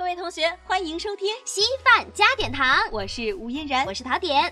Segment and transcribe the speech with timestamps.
[0.00, 4.50] 各位同学，欢迎收听稀饭加点糖，我是吴嫣然，我是陶点。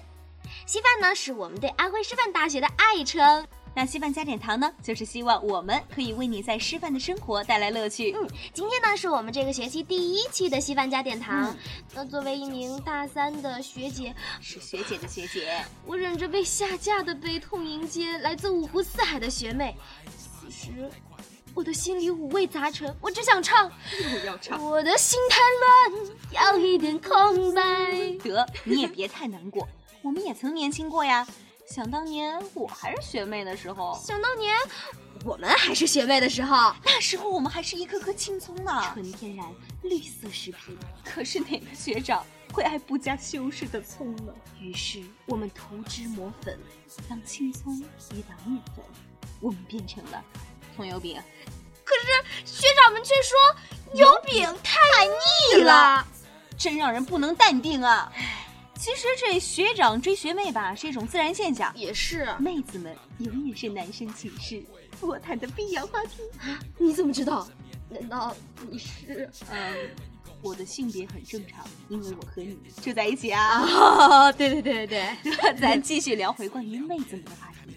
[0.66, 3.46] 稀饭呢是我们对安徽师范大学的爱称。
[3.74, 8.12] 那稀饭加点糖呢，就是希望我们可以为你在师范的生活带来乐趣。
[8.12, 11.56] 嗯，今天呢是我们这个学期第一期的稀饭加点糖。
[11.94, 19.74] 那作为一名大三的学姐，是学姐的学姐，我忍着被下架的悲痛迎接来自五湖四海的学妹。
[20.14, 20.90] 此时。
[21.58, 23.68] 我的心里五味杂陈，我只想唱，
[24.14, 24.64] 又要唱。
[24.64, 25.40] 我的心太
[25.90, 27.62] 乱，要一点空白。
[28.22, 29.66] 得，你也别太难过，
[30.00, 31.26] 我们也曾年轻过呀。
[31.66, 34.54] 想当年我还是学妹的时候，想当年
[35.24, 39.44] 我们还是学妹的时候，那时候我们还是一颗颗青葱呢，纯天然
[39.82, 40.78] 绿色食品。
[41.04, 44.32] 可是哪个学长会爱不加修饰的葱呢？
[44.60, 46.56] 于是我们涂脂抹粉，
[47.08, 48.84] 让青葱抵挡面粉，
[49.40, 50.24] 我们变成了。
[50.78, 51.20] 葱油饼，
[51.82, 52.06] 可是
[52.44, 53.36] 学长们却说
[53.94, 54.78] 油饼太
[55.56, 56.06] 腻了，
[56.56, 58.12] 真让人不能淡定啊！
[58.78, 61.72] 其实这学长追学妹吧，是一种自然现象。
[61.76, 64.62] 也是，妹子们永远是男生寝室
[65.00, 66.22] 卧谈的必要话题。
[66.78, 67.48] 你怎么知道？
[67.88, 68.32] 难道
[68.70, 69.28] 你是……
[69.50, 69.90] 嗯，
[70.42, 74.30] 我的性别很正常，因为我和你住在一起啊。
[74.30, 77.76] 对对对对 对，咱继续聊回关于妹子们的话题。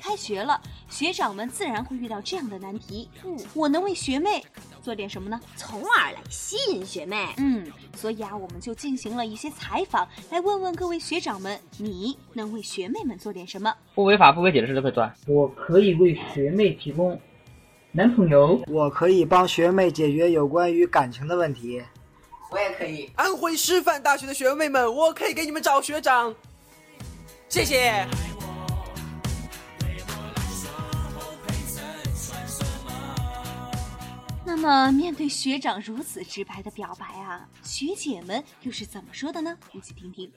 [0.00, 0.58] 开学了。
[0.88, 4.42] 学长们自然会遇到这样的难题，嗯，我能为学妹
[4.82, 5.40] 做点什么呢？
[5.54, 13.72] 从而来吸引学妹，嗯，所以啊，我们就进行了一些采访，来问问各位学长们，你能为学妹们做点什么？
[13.94, 15.10] 不违法不违纪的事都可以做。
[15.26, 17.20] 我可以为学妹提供
[17.92, 21.82] 男朋友，我可以帮学妹解决有关于感情的问题，
[22.50, 23.10] 我也可以。
[23.14, 26.34] 安徽师范大学的学妹们，我可以给你们找学长，
[27.48, 28.06] 谢谢。
[34.48, 39.54] 那么，面对学长如此直白的表白啊，学姐们又是怎么说的呢？
[39.74, 40.32] 一起听听。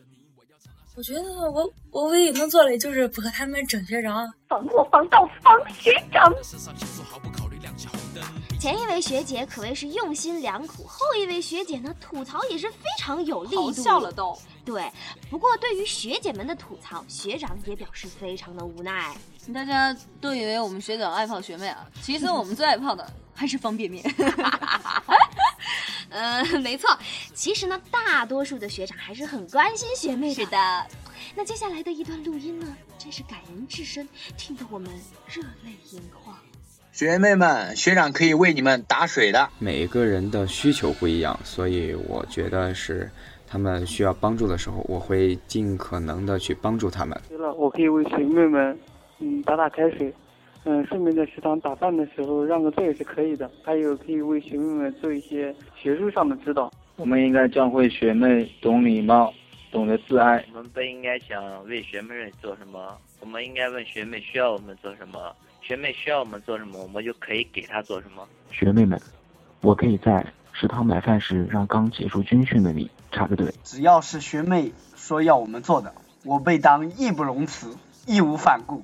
[0.97, 6.29] 我觉得我我唯一能做的就是不和他们争学长，防我防盗防学长。
[8.61, 14.37] 前一位学姐可谓是用心良苦，后一位学姐呢吐槽也是非常有力度，笑了都。
[14.63, 14.87] 对，
[15.31, 19.17] 不过对于学姐们的吐槽，学长也表示非常的无奈。
[19.51, 19.91] 大家
[20.21, 24.03] 都以为我们学长爱泡学妹啊，其实我们最爱泡的 还是方便面。
[26.11, 26.95] 呃，没错，
[27.33, 30.35] 其实呢，大多数的学长还是很关心学妹的。
[30.35, 30.87] 是的，
[31.33, 34.07] 那接下来的一段录音呢，真是感人至深，
[34.37, 34.87] 听得我们
[35.25, 36.37] 热泪盈眶。
[36.91, 39.49] 学妹们，学长可以为你们打水的。
[39.59, 43.09] 每个人的需求不一样，所以我觉得是
[43.47, 47.17] 他们需要帮助的时候，我会尽可能的去帮助他们。
[47.29, 48.77] 对了，我可以为学妹们。
[49.19, 50.13] 嗯，打打开水，
[50.65, 53.49] 嗯，顺便在食堂打饭的时候让个座也是可以的。
[53.63, 56.69] 还有可以为学妹们做一些学术上的指导。
[56.97, 59.33] 我们应该教会学妹懂礼貌，
[59.71, 60.43] 懂得自爱。
[60.53, 68.27] 我们不应该想为学妹们做什么，我们应该问学妹需要我们做什么，学妹需要我们做什么，我们就可以给她做什么。
[68.51, 68.99] 学妹们，
[69.61, 73.53] 我可以在食堂买饭时让刚结束军训的你插个队。
[73.63, 75.93] 只要是学妹说要我们做的，
[76.25, 78.83] 我被当义不容辞，义无反顾。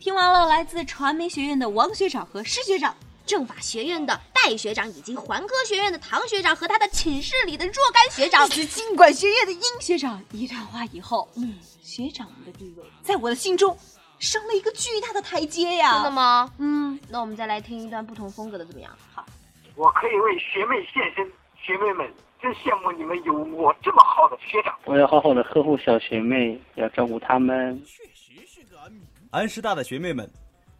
[0.00, 2.94] 听完了来自传媒学院的王学长和施学长，
[3.34, 13.76] 政法学院的戴学长，以及环科学院的唐学长和他的寝室里的若干学长，以及经管学院的殷学长，一段话以后，嗯，学长们的地位在我的心中
[14.20, 15.94] 升了一个巨大的台阶呀！
[15.94, 16.48] 真的吗？
[16.58, 18.96] 嗯，那我们再来听一段不同风格的，怎么样？
[19.12, 19.26] 好，
[19.74, 21.28] 我可以为学妹献身，
[21.60, 22.08] 学妹们。
[22.40, 24.78] 真羡慕你们有我这么好的学长。
[24.84, 27.82] 我要好好的呵护小学妹，要照顾他们。
[27.86, 28.92] 确实是个安
[29.30, 30.30] 安师大的学妹们，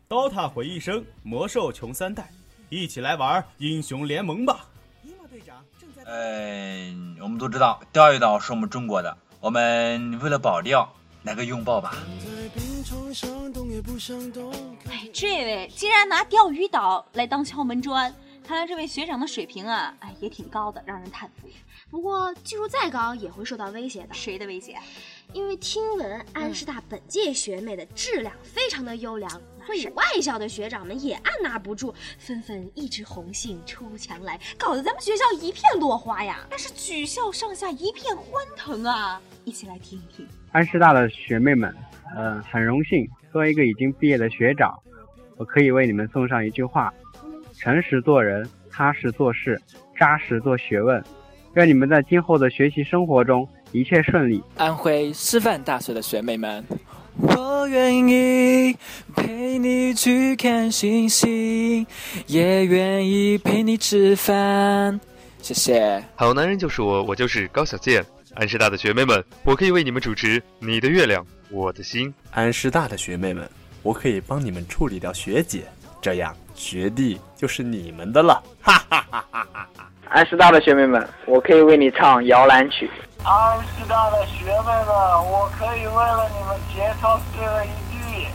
[0.07, 2.29] 刀塔回忆生，魔兽穷三代，
[2.75, 4.67] 一起来玩英雄联盟吧！
[6.07, 10.93] 嗯，我们都知道钓鱼岛是我们中国的，我们为了保钓，
[11.23, 11.95] 来个拥抱吧！
[14.91, 18.13] 哎，这位竟然拿钓鱼岛来当敲门砖。
[18.47, 21.49] 看来这位学长的水平啊，哎，也挺高的，让人叹服。
[21.91, 24.13] 不过技术再高也会受到威胁的。
[24.13, 24.77] 谁的威胁？
[25.33, 29.31] 因为听闻安师大本届学妹的质量非常的优良，
[29.65, 36.47] 所以外校的学长们也按捺不住，纷纷一枝红杏出墙来，搞得咱们学校一片落花呀。
[36.51, 39.19] 那是举校上下一片欢腾啊！
[39.47, 40.29] 一起来听一听。
[40.53, 41.75] 安师大的学妹们，
[42.15, 44.79] 嗯，很荣幸作为一个已经毕业的学长，
[45.39, 46.93] 我可以为你们送上一句话。
[47.65, 49.59] 诚实做人，踏实做事，
[49.99, 51.03] 扎实做学问。
[51.55, 54.43] 愿你们在今后的学习生活中一切顺利。
[54.59, 56.63] 安徽师范大学的学妹们，
[57.17, 58.77] 我愿意
[59.17, 61.87] 陪你去看星星，
[62.27, 65.01] 也愿意陪你吃饭。
[65.41, 66.05] 谢谢。
[66.17, 68.05] 好男人就是我，我就是高小健。
[68.35, 72.11] 安师大的学妹们，我可以为你们主持《你的月亮我的心》。
[72.31, 73.49] 安师大的学妹们，
[73.83, 75.63] 我可以帮你们处理掉学姐，
[76.05, 78.35] 这样学弟就是你们的了。
[78.61, 79.91] 哈哈哈哈哈哈！
[80.11, 82.91] 安师大的学妹们，我可以为你唱摇篮曲。
[83.23, 84.87] 安师大的学妹们，
[85.33, 88.27] 我可以为了你们节操碎了一地。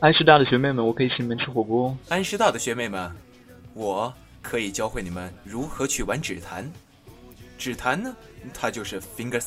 [0.00, 1.96] 安师大的学妹们，我可以请你们吃火锅。
[2.08, 3.08] 安师大的学妹们，
[3.72, 4.12] 我
[4.42, 6.68] 可以教会你们如何去玩指弹。
[7.56, 8.12] 指弹呢，
[8.52, 9.38] 它就是 finger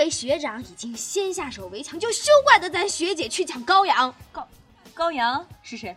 [0.00, 4.14] 位学长已经先下手为强，就休怪得咱学姐去抢羔羊。
[4.32, 4.42] 羔
[4.96, 5.94] 羔羊是谁？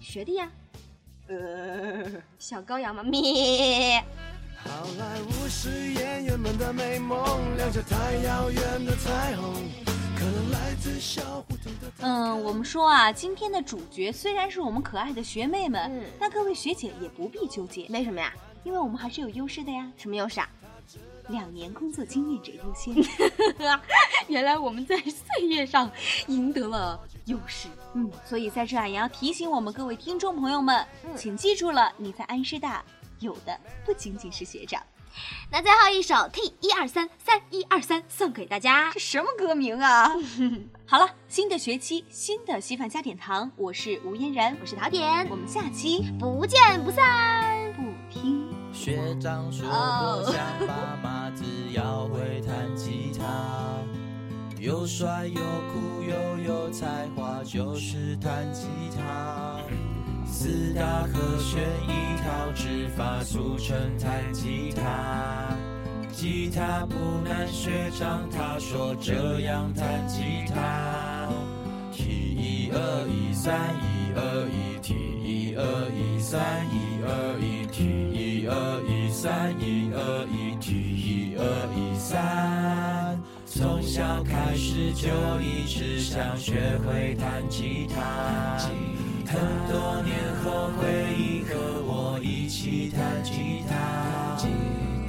[0.00, 0.50] 学弟呀、
[1.26, 4.02] 呃，小羔羊吗，咩。
[4.56, 9.52] 好莱坞是演员们的美梦，亮着太遥远的彩虹，
[10.16, 11.92] 可能来自小胡同的。
[12.00, 18.32] 嗯，我们说啊，今天的主角虽然是我们可爱的学妹们，嗯但各位学姐也不必纠结，为什么呀？
[18.64, 19.92] 因为我们还是有优势的呀。
[19.98, 20.48] 什么优势啊？
[21.28, 22.94] 两年工作经验者优先。
[24.28, 25.90] 原来我们在岁月上
[26.26, 27.68] 赢得了优势。
[27.94, 30.86] 嗯，所以在这儿也要提醒我们各位听众朋友们，
[31.16, 32.84] 请记住了，你在安师大
[33.20, 34.82] 有的不仅仅是学长。
[35.50, 38.90] 那最后一首 T 一二三三一二三送给大家。
[38.92, 40.12] 这什么歌名啊？
[40.86, 47.72] 好了，新的学期，新的稀饭加点糖，我是吴嫣然，我是陶点，我们下期不见不散。
[47.72, 47.82] 不
[48.12, 48.47] 听。
[48.78, 50.34] 学长说过，像
[50.64, 51.42] 爸妈只
[51.72, 53.82] 要会弹吉他，
[54.60, 56.86] 又帅又酷又有才
[57.16, 59.58] 华，就是弹吉他。
[60.24, 65.56] 四大和弦一套指法，俗称弹吉他。
[66.12, 66.94] 吉他不
[67.28, 70.22] 难，学长他说这样弹吉
[70.54, 71.28] 他。
[71.92, 72.78] T 一二
[73.08, 81.42] 一三一二一 T 一二一三一二一 T 一二一三一二一提一二
[81.76, 83.20] 一三。
[83.44, 85.08] 从小开始就
[85.40, 88.58] 一直想学会弹吉他，
[89.26, 89.40] 很
[89.70, 90.86] 多年后回
[91.16, 94.36] 忆和我一起弹吉他，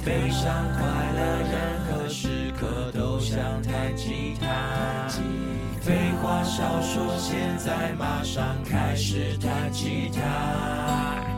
[0.04, 0.80] 悲伤快
[1.14, 1.20] 乐
[1.52, 1.54] 任
[1.86, 5.08] 何时刻都想弹吉他。
[5.80, 11.29] 废话少说，现在马上开始弹吉他。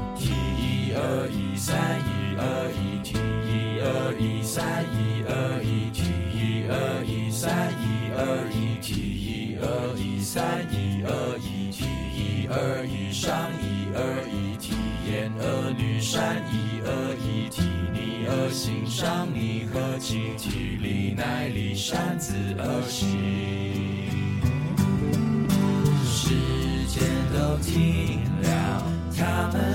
[0.93, 5.33] 一二一三一二一 T 一二一三一二
[5.65, 6.05] 一 T
[6.37, 8.21] 一二一三一二
[8.53, 13.99] 一 T 一二一三一二一 T 一二一上一二
[14.29, 14.75] 一 T
[15.11, 23.09] 眼儿女善一二一 T 你儿心上你和气体力耐力善自而行。
[26.05, 26.35] 时
[26.87, 27.03] 间
[27.33, 28.83] 都停了，
[29.17, 29.72] 他们。